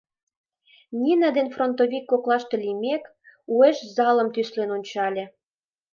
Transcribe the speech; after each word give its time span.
Нина 1.01 1.29
ден 1.37 1.47
фронтовик 1.55 2.05
коклаште 2.11 2.55
лиймек, 2.63 3.03
уэш 3.55 3.77
залым 3.95 4.27
тӱслен 4.33 4.69
ончале. 4.77 5.25